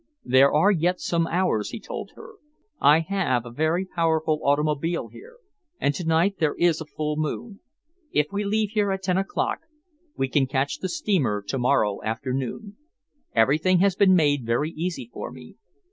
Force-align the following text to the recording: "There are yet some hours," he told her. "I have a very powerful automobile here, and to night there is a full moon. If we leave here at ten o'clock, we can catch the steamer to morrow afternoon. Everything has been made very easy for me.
"There 0.25 0.51
are 0.51 0.71
yet 0.71 0.99
some 0.99 1.27
hours," 1.27 1.69
he 1.69 1.79
told 1.79 2.13
her. 2.15 2.31
"I 2.79 3.01
have 3.01 3.45
a 3.45 3.51
very 3.51 3.85
powerful 3.85 4.39
automobile 4.43 5.09
here, 5.09 5.35
and 5.79 5.93
to 5.93 6.03
night 6.03 6.39
there 6.39 6.55
is 6.55 6.81
a 6.81 6.87
full 6.87 7.17
moon. 7.17 7.59
If 8.11 8.25
we 8.31 8.43
leave 8.43 8.71
here 8.71 8.91
at 8.91 9.03
ten 9.03 9.19
o'clock, 9.19 9.59
we 10.17 10.27
can 10.27 10.47
catch 10.47 10.79
the 10.79 10.89
steamer 10.89 11.43
to 11.43 11.59
morrow 11.59 12.01
afternoon. 12.01 12.77
Everything 13.35 13.77
has 13.81 13.95
been 13.95 14.15
made 14.15 14.43
very 14.43 14.71
easy 14.71 15.07
for 15.13 15.29
me. 15.31 15.55